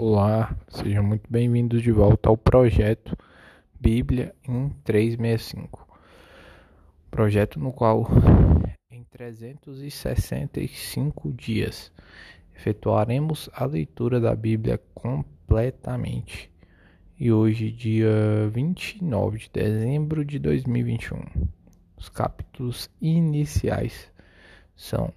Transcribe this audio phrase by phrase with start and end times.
[0.00, 3.18] Olá, sejam muito bem-vindos de volta ao projeto
[3.80, 5.88] Bíblia em 365.
[7.10, 8.06] Projeto no qual,
[8.92, 11.90] em 365 dias,
[12.54, 16.48] efetuaremos a leitura da Bíblia completamente.
[17.18, 21.24] E hoje, dia 29 de dezembro de 2021,
[21.96, 24.12] os capítulos iniciais
[24.76, 25.12] são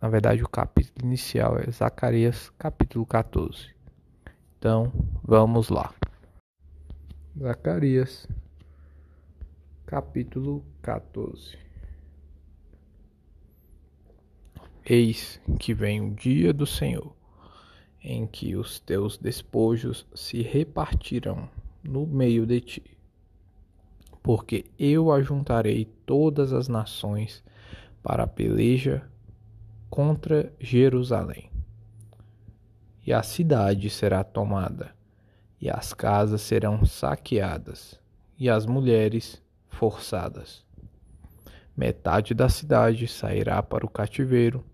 [0.00, 3.74] na verdade, o capítulo inicial é Zacarias, capítulo 14.
[4.56, 4.92] Então,
[5.24, 5.92] vamos lá.
[7.36, 8.28] Zacarias,
[9.84, 11.58] capítulo 14.
[14.84, 17.12] Eis que vem o dia do Senhor,
[18.00, 21.50] em que os teus despojos se repartirão
[21.82, 22.98] no meio de ti.
[24.22, 27.42] Porque eu ajuntarei todas as nações
[28.00, 29.02] para a peleja
[29.98, 31.50] contra Jerusalém.
[33.04, 34.94] E a cidade será tomada,
[35.60, 38.00] e as casas serão saqueadas,
[38.38, 40.64] e as mulheres forçadas.
[41.76, 44.64] Metade da cidade sairá para o cativeiro,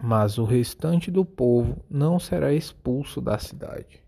[0.00, 4.00] mas o restante do povo não será expulso da cidade.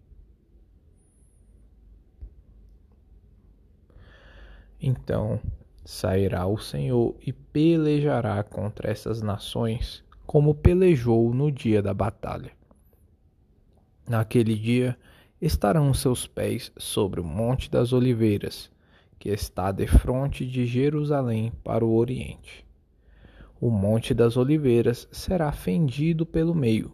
[4.80, 5.40] Então
[5.88, 12.50] Sairá o Senhor e pelejará contra essas nações, como pelejou no dia da batalha.
[14.08, 14.98] Naquele dia
[15.40, 18.68] estarão seus pés sobre o Monte das Oliveiras,
[19.16, 22.66] que está defronte de Jerusalém para o oriente.
[23.60, 26.90] O Monte das Oliveiras será fendido pelo meio,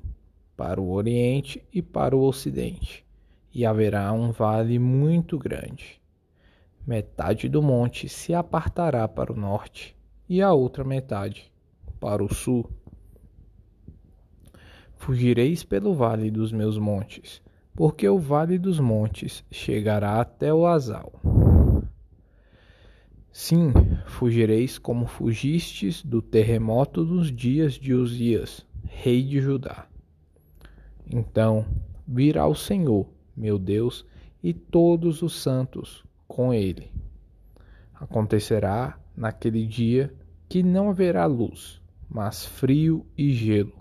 [0.54, 3.06] para o oriente e para o ocidente,
[3.54, 6.01] e haverá um vale muito grande
[6.86, 9.96] metade do monte se apartará para o norte
[10.28, 11.52] e a outra metade
[12.00, 12.68] para o sul.
[14.96, 17.42] Fugireis pelo vale dos meus montes,
[17.74, 21.12] porque o vale dos montes chegará até o Azal.
[23.30, 23.72] Sim,
[24.06, 29.86] fugireis como fugistes do terremoto dos dias de Uzias, rei de Judá.
[31.10, 31.64] Então
[32.06, 34.04] virá o Senhor, meu Deus,
[34.42, 36.90] e todos os santos com ele.
[37.94, 40.10] Acontecerá naquele dia
[40.48, 41.78] que não haverá luz,
[42.08, 43.74] mas frio e gelo.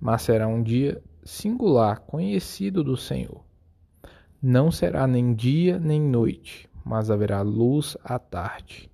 [0.00, 3.44] Mas será um dia singular, conhecido do Senhor.
[4.42, 8.90] Não será nem dia nem noite, mas haverá luz à tarde.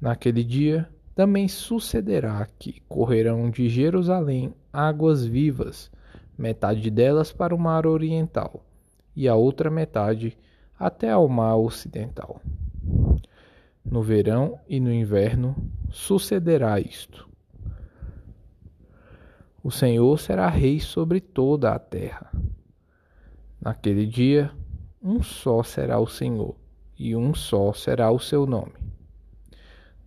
[0.00, 5.90] Naquele dia também sucederá que correrão de Jerusalém águas vivas,
[6.36, 8.64] metade delas para o mar oriental,
[9.14, 10.34] e a outra metade
[10.78, 12.40] até ao mar ocidental.
[13.84, 15.54] No verão e no inverno
[15.90, 17.28] sucederá isto.
[19.62, 22.32] O Senhor será rei sobre toda a terra.
[23.60, 24.50] Naquele dia,
[25.00, 26.56] um só será o Senhor,
[26.98, 28.72] e um só será o seu nome.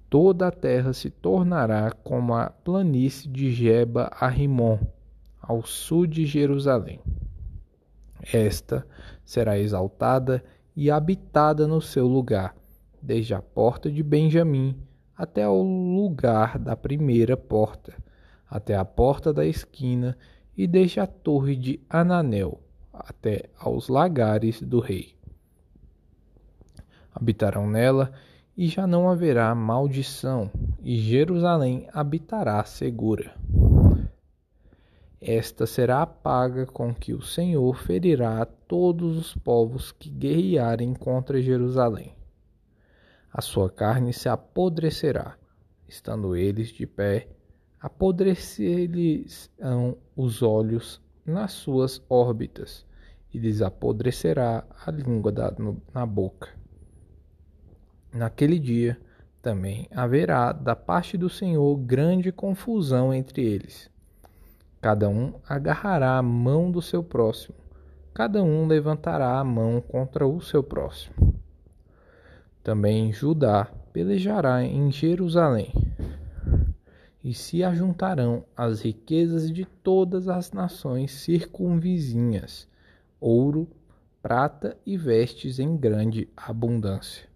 [0.10, 4.80] Toda a terra se tornará como a planície de Jeba a Rimon,
[5.42, 7.00] ao sul de Jerusalém.
[8.34, 8.86] Esta
[9.24, 10.44] será exaltada
[10.76, 12.56] e habitada no seu lugar,
[13.02, 14.76] desde a porta de Benjamim
[15.16, 17.94] até o lugar da primeira porta,
[18.50, 20.18] até a porta da esquina
[20.58, 22.60] e desde a torre de Ananel
[22.94, 25.16] até aos lagares do rei.
[27.14, 28.12] Habitarão nela
[28.58, 30.50] e já não haverá maldição,
[30.82, 33.34] e Jerusalém habitará segura.
[35.28, 40.94] Esta será a paga com que o Senhor ferirá a todos os povos que guerrearem
[40.94, 42.16] contra Jerusalém.
[43.34, 45.36] A sua carne se apodrecerá,
[45.88, 47.28] estando eles de pé,
[47.80, 52.86] apodrecer-lhes-ão os olhos nas suas órbitas,
[53.34, 55.34] e lhes apodrecerá a língua
[55.92, 56.50] na boca.
[58.14, 58.96] Naquele dia
[59.42, 63.90] também haverá da parte do Senhor grande confusão entre eles
[64.86, 67.58] Cada um agarrará a mão do seu próximo,
[68.14, 71.34] cada um levantará a mão contra o seu próximo.
[72.64, 75.74] Também Judá pelejará em Jerusalém,
[77.24, 82.68] e se ajuntarão as riquezas de todas as nações circunvizinhas,
[83.20, 83.68] ouro,
[84.22, 87.28] prata e vestes em grande abundância.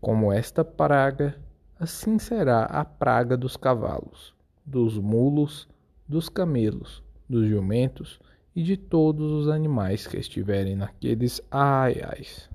[0.00, 1.34] Como esta praga,
[1.76, 4.32] assim será a praga dos cavalos,
[4.64, 5.68] dos mulos,
[6.10, 8.18] dos camelos, dos jumentos
[8.54, 12.50] e de todos os animais que estiverem naqueles arraiais.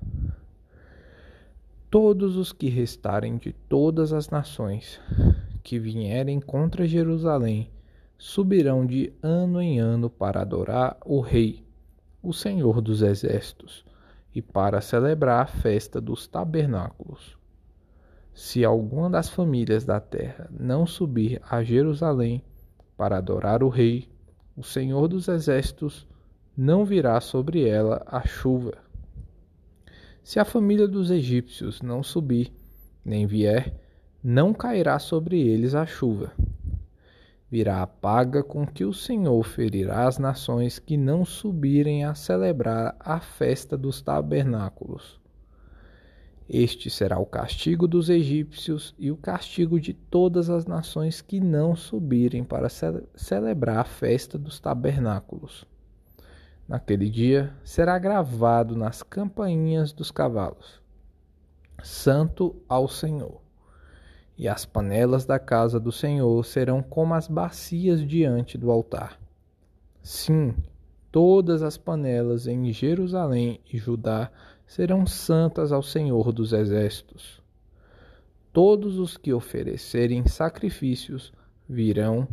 [1.89, 4.99] Todos os que restarem de todas as nações
[5.63, 7.71] que vierem contra Jerusalém
[8.17, 11.65] subirão de ano em ano para adorar o Rei,
[12.21, 13.85] o Senhor dos Exércitos,
[14.33, 17.37] e para celebrar a festa dos tabernáculos.
[18.33, 22.43] Se alguma das famílias da terra não subir a Jerusalém
[22.97, 24.07] para adorar o Rei,
[24.55, 26.07] o Senhor dos Exércitos,
[26.55, 28.73] não virá sobre ela a chuva.
[30.23, 32.51] Se a família dos egípcios não subir,
[33.03, 33.73] nem vier,
[34.23, 36.31] não cairá sobre eles a chuva.
[37.51, 42.95] Virá a paga com que o Senhor ferirá as nações que não subirem a celebrar
[42.99, 45.19] a festa dos tabernáculos.
[46.47, 51.75] Este será o castigo dos egípcios e o castigo de todas as nações que não
[51.75, 55.65] subirem para ce celebrar a festa dos tabernáculos.
[56.67, 60.79] Naquele dia será gravado nas campainhas dos cavalos:
[61.83, 63.41] Santo ao Senhor.
[64.37, 69.19] E as panelas da casa do Senhor serão como as bacias diante do altar.
[70.03, 70.53] Sim,
[71.11, 74.29] todas as panelas em Jerusalém e Judá
[74.67, 77.41] serão santas ao Senhor dos Exércitos.
[78.51, 81.31] Todos os que oferecerem sacrifícios
[81.67, 82.27] virão,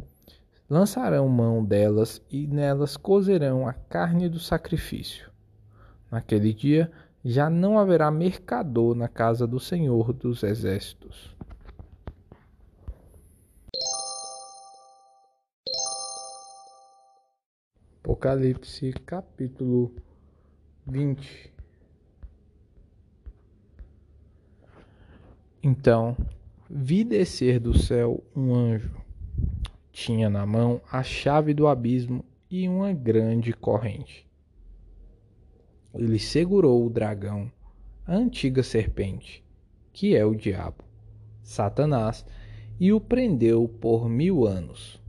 [0.68, 5.30] lançarão mão delas e nelas cozerão a carne do sacrifício.
[6.10, 6.90] Naquele dia
[7.24, 11.36] já não haverá mercador na casa do Senhor dos Exércitos.
[18.02, 19.94] Apocalipse capítulo
[20.86, 21.51] 20
[25.64, 26.16] Então
[26.68, 28.90] vi descer do céu um anjo.
[29.92, 34.26] Tinha na mão a chave do abismo e uma grande corrente.
[35.94, 37.48] Ele segurou o dragão,
[38.04, 39.44] a antiga serpente,
[39.92, 40.82] que é o diabo,
[41.44, 42.24] Satanás,
[42.80, 45.00] e o prendeu por mil anos.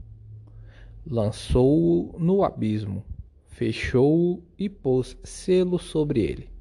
[1.04, 3.04] Lançou-o no abismo,
[3.48, 6.53] fechou-o e pôs selo sobre ele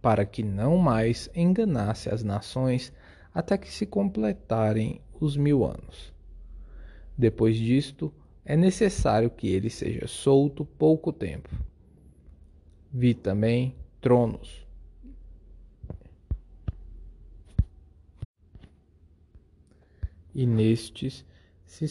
[0.00, 2.92] para que não mais enganasse as nações
[3.34, 6.12] até que se completarem os mil anos.
[7.16, 8.12] Depois disto,
[8.44, 11.50] é necessário que ele seja solto pouco tempo.
[12.92, 14.66] Vi também tronos.
[20.34, 21.24] E nestes
[21.66, 21.86] se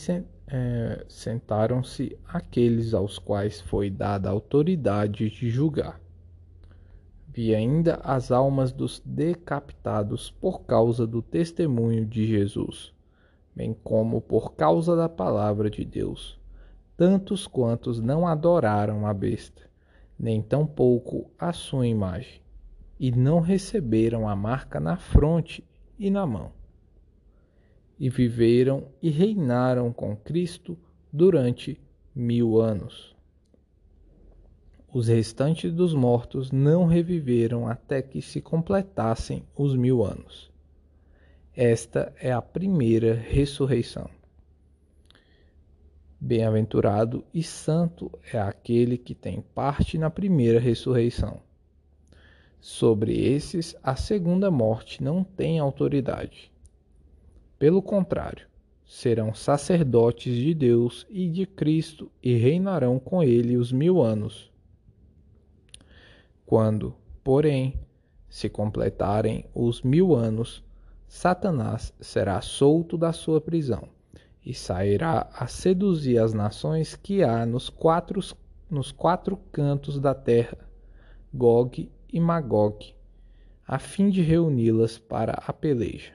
[0.48, 6.02] é, sentaram-se aqueles aos quais foi dada a autoridade de julgar
[7.42, 12.94] Vi ainda as almas dos decapitados por causa do testemunho de Jesus,
[13.56, 16.38] bem como por causa da palavra de Deus,
[16.98, 19.62] tantos quantos não adoraram a besta,
[20.20, 22.42] nem tampouco a sua imagem,
[23.00, 25.64] e não receberam a marca na fronte
[25.98, 26.52] e na mão.
[27.98, 30.78] E viveram e reinaram com Cristo
[31.10, 31.80] durante
[32.14, 33.16] mil anos.
[34.92, 40.50] Os restantes dos mortos não reviveram até que se completassem os mil anos.
[41.56, 44.10] Esta é a primeira ressurreição.
[46.20, 51.40] Bem-aventurado e santo é aquele que tem parte na primeira ressurreição.
[52.60, 56.52] Sobre esses, a segunda morte não tem autoridade.
[57.60, 58.48] Pelo contrário,
[58.88, 64.49] serão sacerdotes de Deus e de Cristo e reinarão com ele os mil anos.
[66.50, 67.80] Quando, porém,
[68.28, 70.64] se completarem os mil anos,
[71.08, 73.88] Satanás será solto da sua prisão
[74.44, 78.20] e sairá a seduzir as nações que há nos quatro,
[78.68, 80.58] nos quatro cantos da terra,
[81.32, 82.96] Gog e Magog,
[83.68, 86.14] a fim de reuni-las para a peleja.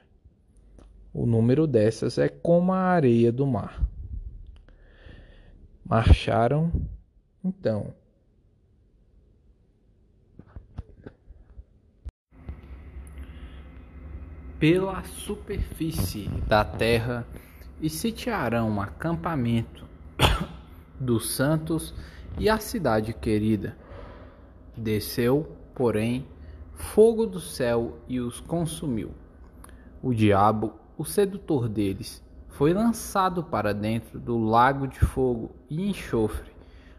[1.13, 3.87] O número dessas é como a areia do mar.
[5.85, 6.73] Marcharam,
[7.41, 7.93] então,
[14.67, 17.23] pela superfície da terra
[17.79, 19.85] e sitiarão um acampamento
[20.99, 21.93] dos santos
[22.39, 23.77] e a cidade querida.
[24.75, 26.25] Desceu, porém,
[26.73, 29.11] fogo do céu e os consumiu.
[30.01, 36.51] O diabo, o sedutor deles, foi lançado para dentro do lago de fogo e enxofre,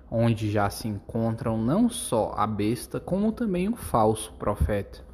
[0.08, 5.05] onde já se encontram não só a besta, como também o falso profeta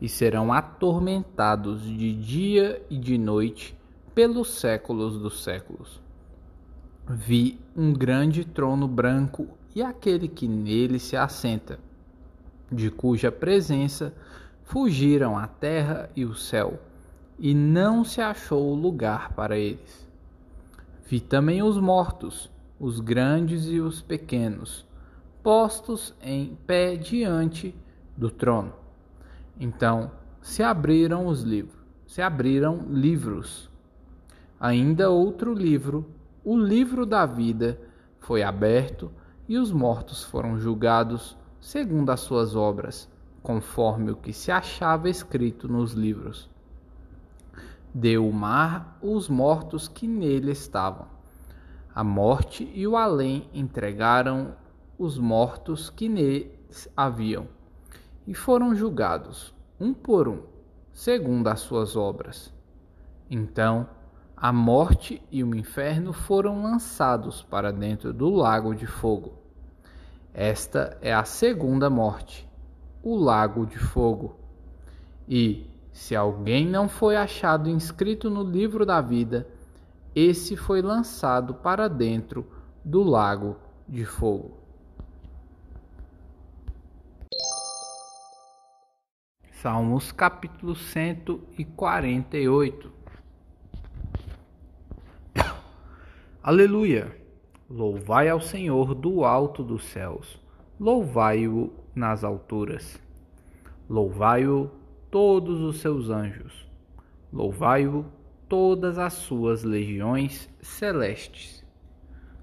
[0.00, 3.76] e serão atormentados de dia e de noite
[4.14, 6.00] pelos séculos dos séculos.
[7.08, 11.78] Vi um grande trono branco e aquele que nele se assenta,
[12.70, 14.12] de cuja presença
[14.64, 16.80] fugiram a terra e o céu,
[17.38, 20.08] e não se achou lugar para eles.
[21.06, 22.50] Vi também os mortos,
[22.80, 24.84] os grandes e os pequenos,
[25.42, 27.74] postos em pé diante
[28.16, 28.85] do trono.
[29.58, 30.10] Então
[30.40, 33.70] se abriram os livros, se abriram livros.
[34.60, 36.08] Ainda outro livro,
[36.44, 37.80] o livro da vida,
[38.20, 39.10] foi aberto
[39.48, 43.08] e os mortos foram julgados segundo as suas obras,
[43.42, 46.50] conforme o que se achava escrito nos livros.
[47.94, 51.06] Deu o mar os mortos que nele estavam.
[51.94, 54.54] A morte e o além entregaram
[54.98, 57.48] os mortos que neles haviam,
[58.26, 60.42] e foram julgados, um por um,
[60.92, 62.52] segundo as suas obras.
[63.30, 63.88] Então
[64.36, 69.32] a morte e o inferno foram lançados para dentro do lago de fogo.
[70.34, 72.46] Esta é a segunda morte,
[73.02, 74.36] o lago de fogo.
[75.26, 79.48] E, se alguém não foi achado inscrito no livro da vida,
[80.14, 82.46] esse foi lançado para dentro
[82.84, 83.56] do lago
[83.88, 84.65] de fogo.
[89.66, 92.92] Salmos capítulo 148
[96.40, 97.12] Aleluia!
[97.68, 100.40] Louvai ao Senhor do alto dos céus,
[100.78, 102.96] louvai-o nas alturas.
[103.90, 104.70] Louvai-o
[105.10, 106.64] todos os seus anjos,
[107.32, 108.06] louvai-o
[108.48, 111.66] todas as suas legiões celestes.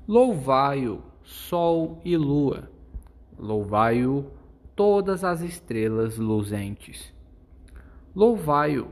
[0.06, 2.70] Louvai-o sol e lua,
[3.39, 4.30] louvai-o
[4.75, 7.12] todas as estrelas luzentes.
[8.15, 8.88] Louvai-o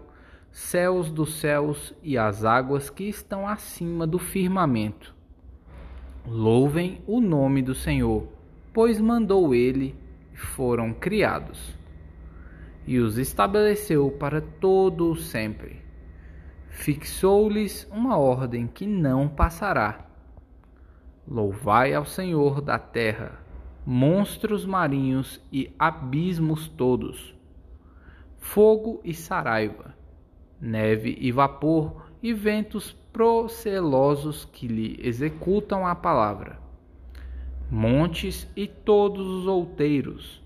[0.51, 5.15] céus dos céus e as águas que estão acima do firmamento.
[6.27, 8.27] Louvem o nome do Senhor,
[8.73, 9.95] pois mandou ele
[10.33, 11.77] e foram criados,
[12.85, 15.81] e os estabeleceu para todo o sempre.
[16.69, 20.05] Fixou-lhes uma ordem que não passará.
[21.27, 23.39] Louvai ao Senhor da terra,
[23.85, 27.35] monstros marinhos e abismos todos,
[28.41, 30.01] fogo e saraiva
[30.62, 36.60] neve e vapor, e ventos procelosos que lhe executam a palavra.
[37.69, 40.41] Montes e todos os outeiros,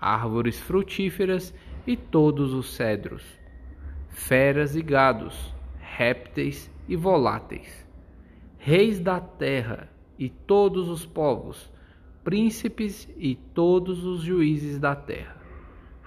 [0.00, 1.52] árvores frutíferas
[1.84, 3.24] e todos os cedros,
[4.08, 7.84] feras e gados, répteis e voláteis,
[8.56, 11.72] reis da terra e todos os povos,
[12.22, 15.35] príncipes e todos os juízes da terra,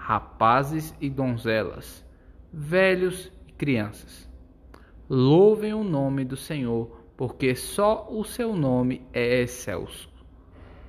[0.09, 2.03] rapazes e donzelas,
[2.51, 4.27] velhos crianças.
[5.07, 10.09] Louvem o nome do Senhor, porque só o seu nome é excelso.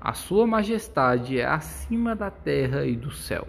[0.01, 3.47] A sua majestade é acima da terra e do céu.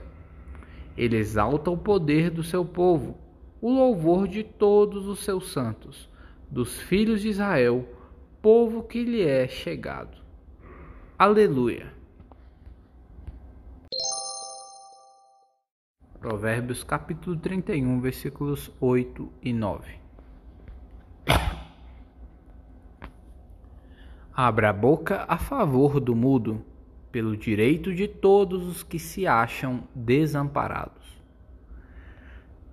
[0.97, 3.17] Ele exalta o poder do seu povo,
[3.61, 6.09] o louvor de todos os seus santos,
[6.49, 7.87] dos filhos de Israel,
[8.41, 10.17] povo que lhe é chegado.
[11.17, 12.00] Aleluia.
[16.21, 19.95] Provérbios capítulo 31, versículos 8 e 9.
[24.31, 26.63] Abra a boca a favor do mudo,
[27.11, 31.19] pelo direito de todos os que se acham desamparados.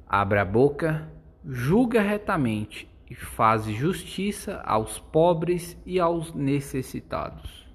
[0.06, 1.10] Abra a boca,
[1.42, 7.67] julga retamente e faz justiça aos pobres e aos necessitados.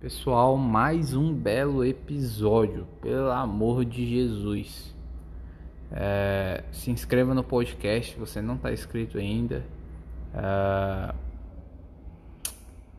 [0.00, 4.94] Pessoal, mais um belo episódio, pelo amor de Jesus.
[5.90, 9.66] É, se inscreva no podcast, você não está inscrito ainda.
[10.32, 11.14] É,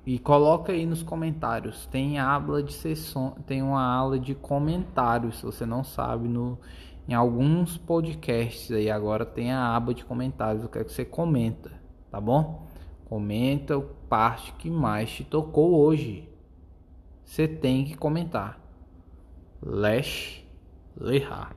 [0.05, 1.85] e coloca aí nos comentários.
[1.85, 6.59] Tem aula de sessão, tem uma aula de comentários, se você não sabe, no,
[7.07, 10.63] em alguns podcasts aí agora tem a aba de comentários.
[10.63, 11.71] Eu quero que você comenta,
[12.11, 12.67] tá bom?
[13.05, 16.28] Comenta a parte que mais te tocou hoje
[17.29, 18.59] você tem que comentar.
[19.61, 20.43] Lesh
[20.97, 21.55] Lehar.